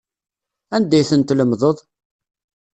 Anda 0.75 0.95
ay 0.97 1.05
tent-tlemdeḍ? 1.09 1.77